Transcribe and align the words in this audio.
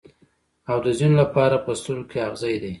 او 0.71 0.77
د 0.85 0.87
ځینو 0.97 1.15
لپاره 1.21 1.55
په 1.65 1.71
سترګو 1.79 2.05
کې 2.11 2.19
اغزی 2.27 2.55
دی. 2.61 2.69